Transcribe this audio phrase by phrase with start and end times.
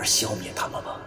[0.00, 0.98] 而消灭他们吗？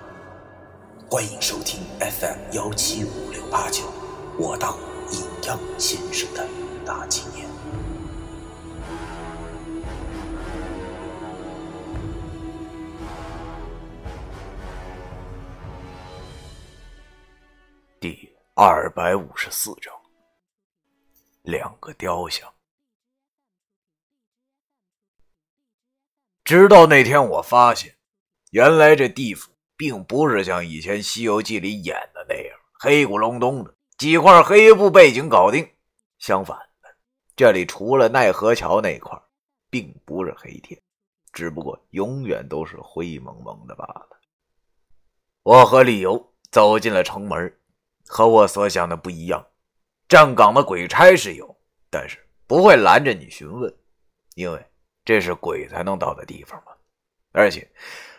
[1.09, 3.91] 欢迎收听 FM 幺七五六八九，
[4.37, 4.77] 我当
[5.11, 6.47] 阴阳先生的
[6.85, 7.49] 大纪念。
[17.99, 19.91] 第二百五十四章，
[21.41, 22.47] 两个雕像。
[26.43, 27.95] 直到那天，我发现，
[28.53, 35.67] 原来这地府并不是像以前《西游记》里演的那样黑咕隆咚的，几块黑布背景搞定。
[36.19, 36.95] 相反的，
[37.35, 39.19] 这里除了奈何桥那块，
[39.71, 40.79] 并不是黑天，
[41.31, 44.09] 只不过永远都是灰蒙蒙的罢了。
[45.41, 47.57] 我和李由走进了城门，
[48.05, 49.43] 和我所想的不一样，
[50.07, 51.57] 站岗的鬼差是有，
[51.89, 53.75] 但是不会拦着你询问，
[54.35, 54.63] 因为。
[55.05, 56.71] 这是鬼才能到的地方嘛？
[57.33, 57.67] 而且，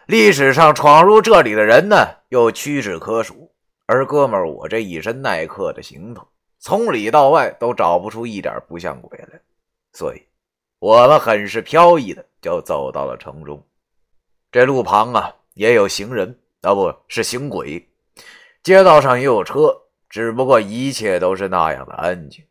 [0.07, 1.97] 历史上闯入这里的人呢，
[2.29, 3.51] 又屈指可数。
[3.87, 6.27] 而哥们儿，我这一身耐克的行头，
[6.59, 9.41] 从里到外都找不出一点不像鬼来。
[9.93, 10.23] 所以，
[10.79, 13.63] 我们很是飘逸的就走到了城中。
[14.53, 17.89] 这路旁啊，也有行人，啊，不是行鬼。
[18.63, 19.75] 街道上也有车，
[20.09, 22.45] 只不过一切都是那样的安静。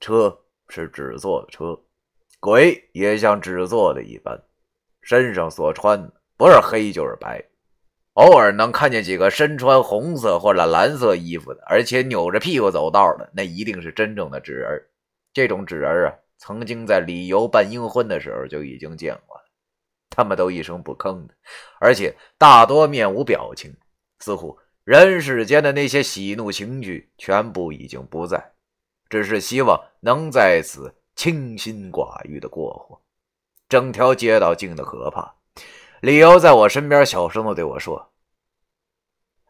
[0.00, 0.36] 车
[0.68, 1.78] 是纸做的车。
[2.40, 4.42] 鬼也像纸做的一般，
[5.00, 7.40] 身上所穿的不是黑就是白，
[8.14, 14.84] 偶尔能看见几个身穿红色或者蓝色衣服的，而且扭着屁股走道的，那一定是真正的纸人。
[15.32, 19.44] 这种纸人啊，曾经在李由办阴婚的时候就已经见过了。
[20.10, 21.34] 他们都一声不吭的，
[21.78, 23.72] 而且大多面无表情，
[24.18, 28.52] 似乎人世间的那些喜怒情绪全部已经不在，
[29.08, 30.92] 只是希望能在此。
[31.14, 33.00] 清心寡欲的过活，
[33.68, 35.32] 整条街道静得可怕。
[36.02, 38.12] 李瑶在我身边小声的对我说：“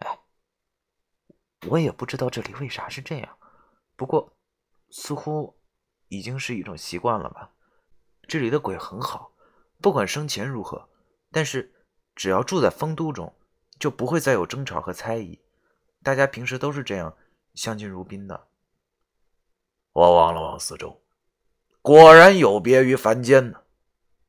[0.01, 0.19] 哎，
[1.67, 3.39] 我也不知道这里为啥是这样，
[3.97, 4.37] 不过
[4.91, 5.59] 似乎
[6.09, 7.55] 已经是一种习惯了吧。
[8.29, 9.33] 这里的鬼很好，
[9.81, 10.91] 不管生前如何，
[11.31, 11.73] 但是
[12.15, 13.35] 只要住在丰都中，
[13.79, 15.41] 就不会再有争吵和猜疑。
[16.03, 17.17] 大家平时都是这样
[17.55, 18.49] 相敬如宾的。”
[19.95, 21.03] 我望了望四周。
[21.81, 23.62] 果然有别于凡间呢。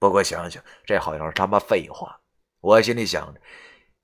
[0.04, 2.20] 不过想想，这好像是他妈废话。
[2.60, 3.40] 我心里想着，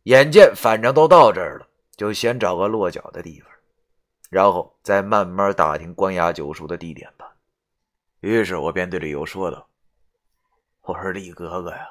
[0.03, 1.67] 眼见反正都到这儿了，
[1.97, 3.51] 就先找个落脚的地方，
[4.29, 7.35] 然后再慢慢打听关押九叔的地点吧。
[8.21, 9.67] 于是我便对李由说道
[10.83, 11.89] ：“我说李哥哥呀，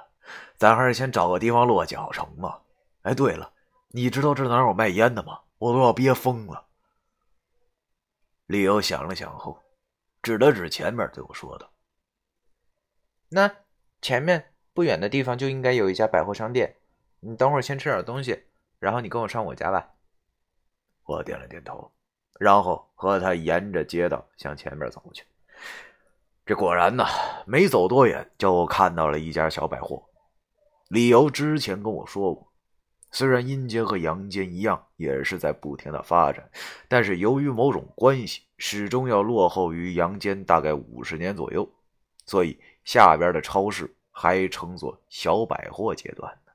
[0.56, 2.58] 咱还是先找个地方落脚成吗？
[3.02, 3.52] 哎，对了，
[3.88, 5.38] 你知道这哪有卖烟的吗？
[5.58, 6.64] 我都要憋疯了。”
[8.48, 9.62] 李由想了想后。
[10.22, 11.70] 指了指前面，对我说道
[13.30, 13.54] ：“那
[14.00, 16.76] 前面不远的地方就应该有一家百货商店。
[17.20, 18.44] 你等会儿先吃点东西，
[18.78, 19.90] 然后你跟我上我家吧。”
[21.04, 21.90] 我点了点头，
[22.38, 25.24] 然后和他沿着街道向前面走过去。
[26.44, 27.04] 这果然呢，
[27.46, 30.04] 没走多远就看到了一家小百货。
[30.88, 32.52] 理由之前跟我说过。
[33.10, 36.50] 虽然阴间和阳间一样，也是在不停的发展，
[36.88, 41.66] 但是由于某种关系，始终要落后于阳间大概五十年左右，
[42.26, 46.52] 所以下边的超市还称作小百货阶段呢。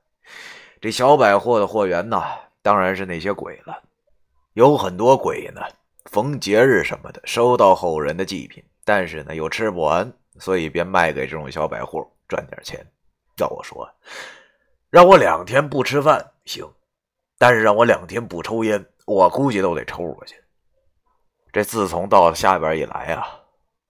[0.80, 2.20] 这小百货的货源呢，
[2.60, 3.80] 当然是那些鬼了。
[4.54, 5.60] 有很多鬼呢，
[6.06, 12.84] 逢节日什么的收到后人的祭品，但是呢又吃不完，所以便卖给这种小百货赚点钱。
[13.38, 13.88] 要我说。
[14.90, 16.68] 让我两天不吃饭行，
[17.38, 20.34] 但是让我两天不抽烟，我估计都得抽过去。
[21.52, 23.24] 这自从到下边以来啊，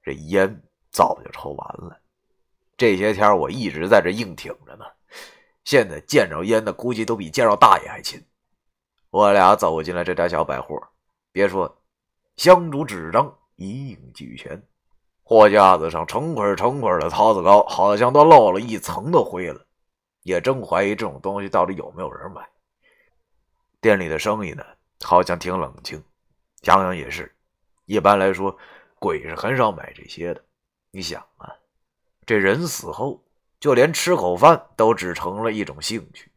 [0.02, 1.98] 这烟早就抽完了。
[2.76, 4.84] 这些天我一直在这硬挺着呢，
[5.64, 8.22] 现在见着烟的估计都比见着大爷还亲。
[9.10, 10.76] 我俩走进了这家小百货，
[11.30, 11.80] 别说，
[12.36, 14.60] 香烛纸张一应俱全，
[15.22, 19.64] 货架子上成捆成捆的桃子糕，好像都漏了一层的灰了。
[20.22, 22.48] 也真怀疑这种东西到底有没有人买。
[23.80, 24.64] 店里的生意呢，
[25.02, 26.02] 好像挺冷清。
[26.62, 27.30] 想想也是，
[27.84, 28.56] 一般来说，
[28.98, 30.42] 鬼是很少买这些的。
[30.90, 31.52] 你想啊，
[32.26, 33.22] 这人死后，
[33.60, 36.30] 就连吃口饭都只成了一种兴趣。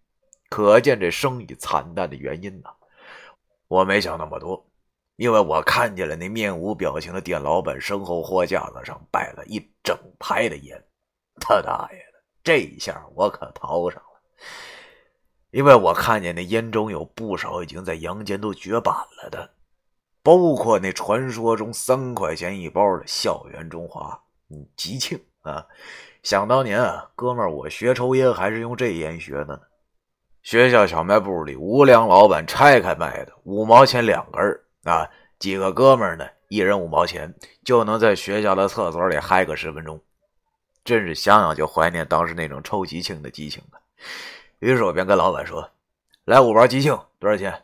[0.49, 2.69] 可见这生意惨淡的原因呐。
[3.67, 4.65] 我没想那么多，
[5.17, 10.81] 因为我看见了那面无表情的店老板身后货架子上摆了一整排的烟。
[11.39, 14.21] 他大爷的，这一下我可掏上了，
[15.51, 19.49] 因为我看见那烟中有不少已经在阳间都绝版了的，
[20.23, 24.17] 包括那传说中三块钱一包的校园中华，
[24.49, 25.65] 嗯，吉庆啊。
[26.23, 29.61] 想当年啊，哥们儿，我学抽烟还是用这烟学的呢。
[30.43, 34.41] 学校小卖部里，无良老板拆开卖的，五毛钱两根
[34.83, 35.09] 啊！
[35.39, 37.33] 几个哥们儿呢，一人五毛钱，
[37.63, 40.01] 就能在学校的厕所里嗨个十分钟，
[40.83, 43.79] 真是想想就怀念当时那种抽吉庆的激情啊！
[44.59, 45.69] 于是我便跟老板说
[46.25, 47.63] ：“来五包吉庆，多少钱？”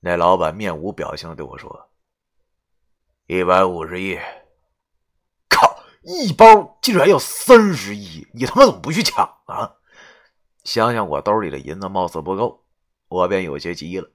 [0.00, 1.88] 那老板面无表情的对我说
[3.26, 4.18] ：“一百五十一。”
[6.02, 8.26] 一包竟然要三十亿！
[8.32, 9.76] 你他妈怎么不去抢啊？
[10.64, 12.64] 想想我兜里的银子貌似不够，
[13.08, 14.10] 我便有些急了。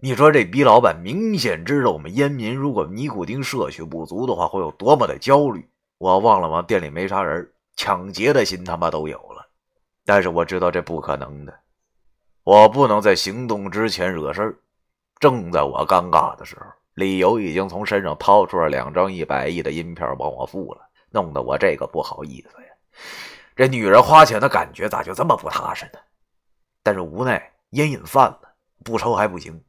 [0.00, 5.68] 你说这逼老板明显知道我们烟民如果尼古丁摄取不足的话会有多么的焦虑。
[5.98, 9.50] 我望了望店里没啥人，抢劫的心他妈都有了。
[10.04, 11.52] 但是我知道这不可能的，
[12.44, 14.58] 我不能在行动之前惹事儿。
[15.18, 16.66] 正在我尴尬的时候，
[16.98, 22.68] 李由已经从身上掏出了两张一百亿的银票帮我付了，弄得我这个不好意思呀。
[23.54, 26.00] 这女人花钱的感觉咋就这么不踏实呢？
[26.82, 28.40] 但是无奈烟瘾犯了，
[28.84, 29.62] 不抽还不行。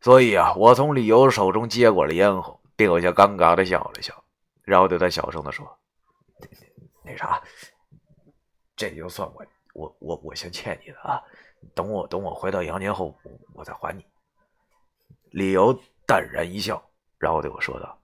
[0.00, 4.24] 所以啊，我从李由手中接过了烟后，并有些尴尬的笑了笑，
[4.62, 5.78] 然后对他小声的说
[7.04, 7.42] ：“那啥，
[8.74, 9.44] 这就算我
[9.74, 11.20] 我我我先欠你的啊。
[11.74, 13.14] 等我等我回到阳间后，
[13.52, 14.06] 我再还你。”
[15.32, 16.82] 李由淡然一笑，
[17.18, 17.98] 然后对我说道：“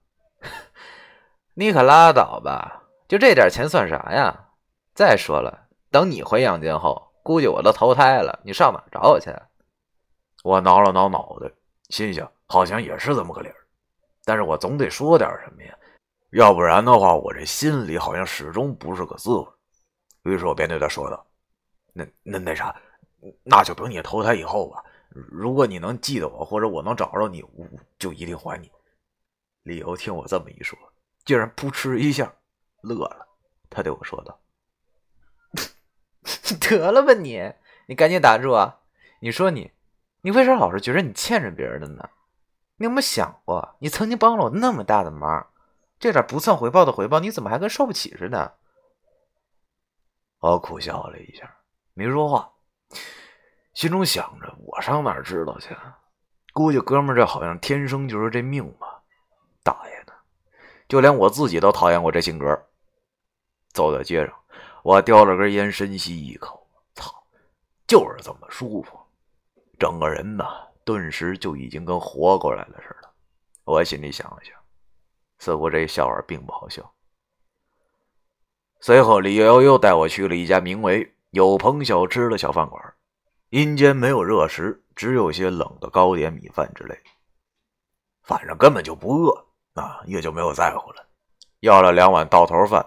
[1.53, 4.49] 你可拉倒吧，就这点钱算啥呀？”
[4.93, 9.33] 再说了，等你回阳间后，估计我都投胎了，你上哪找我去？
[10.43, 11.49] 我挠了挠脑袋，
[11.89, 13.55] 心想好像也是这么个理儿，
[14.25, 15.73] 但是我总得说点什么呀，
[16.31, 19.47] 要不然的话，我这心里好像始终不是个滋味。
[20.23, 21.25] 于是我便对他说道
[21.93, 22.75] ：“那那那啥，
[23.43, 24.83] 那就等你投胎以后吧。
[25.13, 27.67] 如果你能记得我，或者我能找着你，我
[27.99, 28.71] 就一定还你。”
[29.63, 30.77] 李由听我这么一说，
[31.25, 32.33] 竟然扑哧一下
[32.81, 33.27] 乐了，
[33.69, 34.39] 他对我说道。
[36.59, 37.53] 得了吧你，
[37.87, 38.79] 你赶紧打住啊！
[39.19, 39.71] 你说你，
[40.21, 42.09] 你为啥老是觉得你欠着别人的呢？
[42.77, 45.47] 你有没有想过，你曾经帮了我那么大的忙，
[45.99, 48.57] 这点不算回报的回报，你怎么还跟受不起似的？
[50.39, 51.57] 我苦笑了一下，
[51.93, 52.51] 没说话，
[53.73, 54.50] 心中想着：
[54.81, 55.75] 上哪知道去？
[56.53, 59.01] 估计哥们这好像天生就是这命吧。
[59.63, 60.13] 大爷的，
[60.87, 62.67] 就连我自己都讨厌我这性格。
[63.69, 64.35] 走在街上。
[64.83, 67.13] 我叼了根烟，深吸一口，操，
[67.85, 68.99] 就是这么舒服，
[69.77, 70.43] 整个人呢，
[70.83, 73.07] 顿时就已经跟活过来了似的。
[73.63, 74.55] 我心里想了想，
[75.37, 76.91] 似乎这笑话并不好笑。
[78.79, 82.93] 随后，李悠悠又带我去了一家名为“有朋小吃”的小饭馆，
[83.51, 86.97] 阴间没有热食，只有些冷的糕点、米饭之类，
[88.23, 91.05] 反正根本就不饿啊，也就没有在乎了。
[91.59, 92.85] 要了两碗到头饭。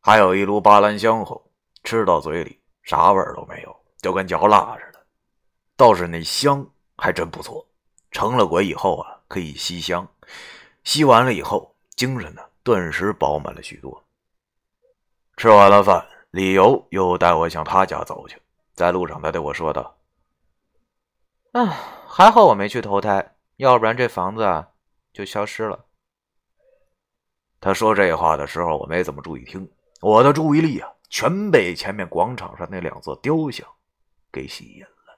[0.00, 1.50] 还有一炉巴兰香后，
[1.82, 5.04] 吃到嘴里啥味儿都没有，就跟嚼蜡似的。
[5.76, 6.64] 倒是那香
[6.96, 7.66] 还真不错，
[8.12, 10.06] 成了鬼以后啊，可以吸香，
[10.84, 14.04] 吸完了以后，精神呢顿时饱满了许多。
[15.38, 18.40] 吃完了饭，李由又带我向他家走去。
[18.74, 19.96] 在路上，他对我说道
[21.54, 21.66] ：“啊，
[22.08, 24.70] 还好我没去投胎，要不然这房子啊
[25.12, 25.84] 就消失了。”
[27.62, 29.70] 他说这话的时候，我没怎么注意听。
[30.00, 33.64] 我的注意力啊，全被前面广场上那两座雕像
[34.32, 35.16] 给吸引了。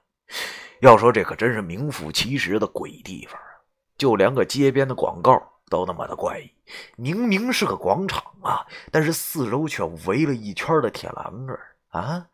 [0.81, 3.57] 要说这可真是名副其实的鬼地方啊！
[3.97, 5.41] 就连个街边的广告
[5.71, 6.51] 都那么的怪异。
[6.97, 11.57] 明明是个广场啊，但是四周却围了一圈的铁栏杆
[11.89, 12.27] 啊！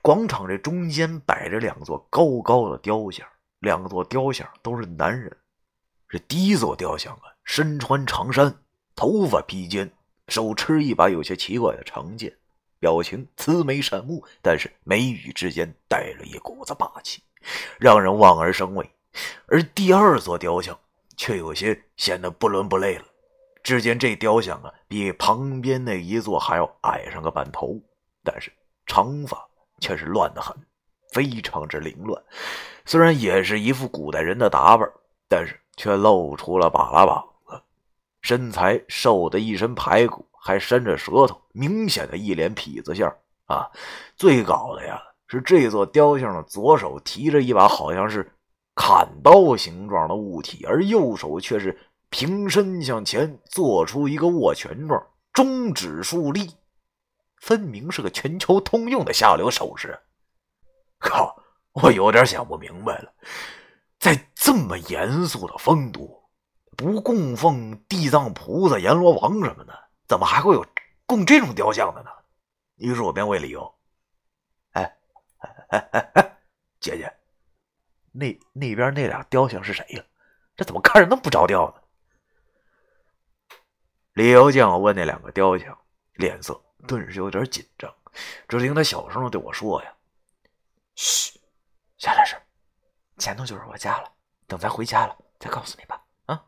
[0.00, 3.24] 广场这中间摆着两座高高的雕像，
[3.62, 5.34] 两座雕像都是男人。
[6.08, 8.54] 这第一座雕像啊，身穿长衫，
[8.94, 9.90] 头发披肩。
[10.28, 12.36] 手持一把有些奇怪的长剑，
[12.78, 17.22] 表情慈眉善目，但是眉宇之间带着一股子霸气，
[17.78, 18.88] 让人望而生畏。
[19.46, 20.78] 而第二座雕像
[21.16, 23.04] 却有些显得不伦不类了。
[23.62, 27.80] 只见这雕像啊，比旁边那一座还要矮上个半头，
[28.24, 28.50] 但是
[28.86, 29.48] 长发
[29.80, 30.56] 却是乱得很，
[31.12, 32.20] 非常之凌乱。
[32.84, 34.90] 虽然也是一副古代人的打扮，
[35.28, 37.24] 但是却露出了巴拉巴。
[38.22, 43.12] 身材瘦的一身排骨，还伸着舌头，明显的一脸痞子相
[43.46, 43.68] 啊！
[44.16, 48.32] 最搞的呀，是这座雕像的左手提着一把好像是
[48.76, 51.76] 砍刀形状的物体，而右手却是
[52.10, 56.48] 平身向前，做出一个握拳状，中指竖立，
[57.40, 59.98] 分明是个全球通用的下流手势。
[61.02, 61.36] 靠！
[61.72, 63.12] 我有点想不明白了，
[63.98, 66.22] 在这么严肃的风都，
[66.76, 69.72] 不供奉地藏菩萨、阎罗王什么的，
[70.06, 70.64] 怎么还会有
[71.06, 72.10] 供这种雕像的呢？
[72.76, 73.74] 于是我便问理由。
[74.72, 74.98] 哎
[75.68, 76.36] 哎哎，
[76.78, 77.10] 姐姐，
[78.12, 80.04] 那那边那俩雕像是谁呀？
[80.54, 81.82] 这怎么看着那么不着调呢？
[84.12, 85.78] 李由见我问那两个雕像，
[86.16, 87.90] 脸色顿时有点紧张。
[88.46, 89.94] 只听他小声的对我说：“呀，
[90.94, 91.40] 嘘，
[91.98, 92.38] 小点声，
[93.18, 94.12] 前头就是我家了。
[94.46, 96.44] 等咱回家了再告诉你吧。”啊！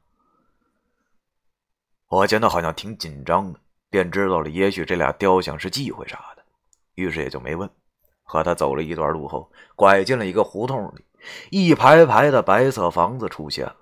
[2.09, 3.59] 我见他好像挺紧张的，
[3.91, 6.45] 便知道了，也许这俩雕像是忌讳啥的，
[6.95, 7.69] 于是也就没问。
[8.23, 11.05] 和他走了一段路后，拐进了一个胡同里，
[11.51, 13.77] 一排排的白色房子出现了。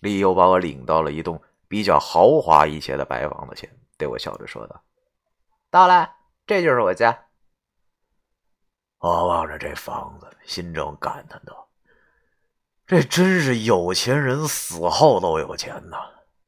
[0.00, 4.82] 李又把我领到了一栋比较豪华一些的白房子前，对我笑着说道
[5.70, 6.14] ：“到了，
[6.46, 7.24] 这就是我家。”
[9.06, 11.68] 我望着这房子，心中感叹道
[12.88, 15.96] ：“这真是有钱人死后都有钱呐！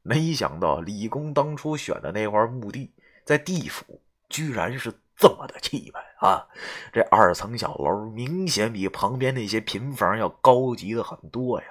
[0.02, 2.92] 没想到李公当初选的那块墓地，
[3.24, 6.46] 在地府居然是……”这么的气派啊！
[6.92, 11.66] 这二层小楼明显比旁边那些平房要高级的很多呀。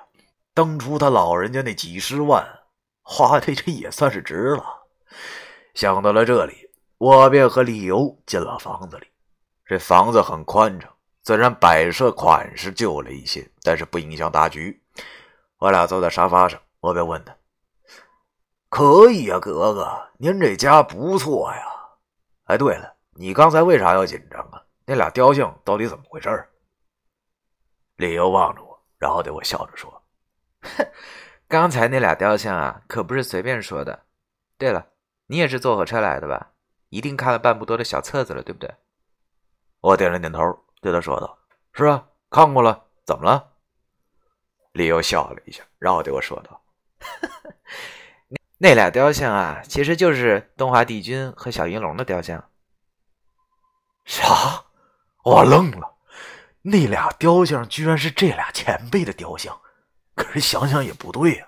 [0.53, 2.45] 当初他老人家那几十万
[3.03, 4.65] 花的，这也算是值了。
[5.73, 9.07] 想到了这里，我便和李由进了房子里。
[9.67, 10.89] 这房子很宽敞，
[11.23, 14.81] 虽然摆设款式旧了一些，但是不影响大局。
[15.57, 17.35] 我俩坐在沙发上，我便问他
[18.69, 21.63] ：“可以呀，格格，您这家不错呀。
[22.45, 24.61] 哎，对了。”你刚才为啥要紧张啊？
[24.85, 26.47] 那俩雕像到底怎么回事？
[27.95, 29.91] 李由望着我，然后对我笑着说
[30.61, 30.87] ：“哼
[31.47, 34.05] 刚才那俩雕像啊，可不是随便说的。
[34.57, 34.87] 对了，
[35.25, 36.51] 你也是坐火车来的吧？
[36.89, 38.71] 一定看了半部多的小册子了，对不对？”
[39.87, 40.41] 我点了点头，
[40.81, 41.37] 对他说道
[41.71, 42.83] ：“是啊，看过了。
[43.05, 43.53] 怎么了？”
[44.73, 46.61] 李由笑了一下，然后对我说道：
[48.27, 52.43] “那那俩雕像啊，其实就是东华帝君和小银龙的雕像。”
[54.03, 54.65] 啥？
[55.23, 55.95] 我愣了，
[56.63, 59.57] 那俩雕像居然是这俩前辈的雕像。
[60.15, 61.47] 可是想想也不对呀，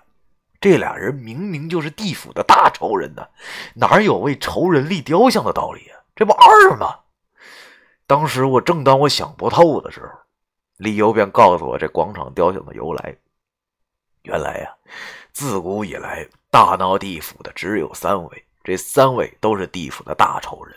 [0.62, 3.28] 这俩人明明就是地府的大仇人呢，
[3.74, 6.00] 哪有为仇人立雕像的道理啊？
[6.16, 7.00] 这不二吗？
[8.10, 10.08] 当时我正当我想不透的时候，
[10.78, 13.16] 李由便告诉我这广场雕像的由来。
[14.22, 14.74] 原来呀，
[15.30, 20.76] 自古以来大闹地府的只有三位，这三位都是地府的大仇人。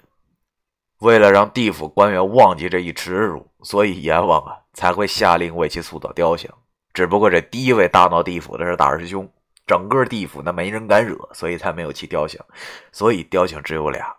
[0.99, 6.53] 为了让地府官员忘记这一耻辱，所以阎王啊才会下令为其塑造雕像。
[6.93, 9.27] 只不过这第一位大闹地府的是大师兄，
[9.65, 12.45] 整个地府那没人敢惹，所以才没有其雕像。
[12.91, 14.15] 所以雕像只有俩，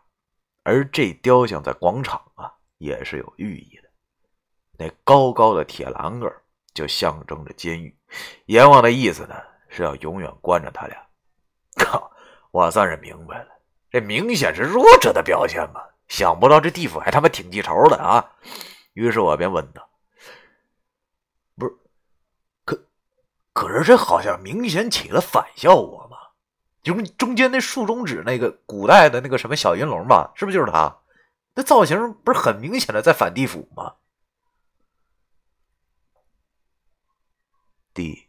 [0.65, 2.51] 而这雕像在广场啊
[2.85, 3.89] 也是有寓意的。
[4.79, 6.31] 那高高的铁栏杆
[6.75, 7.97] 就象征着监狱，
[8.47, 9.35] 阎王的意思呢
[9.69, 10.97] 是要永远关着他俩。
[11.77, 12.11] 靠，
[12.51, 13.49] 我算是明白了，
[13.91, 15.81] 这明显是弱者的表现嘛。
[16.09, 18.33] 想不到这地府还他妈挺记仇的啊！
[18.93, 19.83] 于是我便问他
[21.57, 21.75] ：“不是，
[22.67, 22.87] 可
[23.55, 26.19] 可是这好像明显起了反效果嘛？
[26.83, 30.31] 就中间那竖中指那个古代的那个什么小银龙吧？
[30.35, 30.95] 是不是就是他？
[31.55, 33.97] 那造型不是很明显的在反地府吗？”
[37.95, 38.29] 第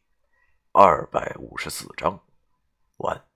[0.72, 2.24] 二百五十四章
[2.98, 3.35] 完。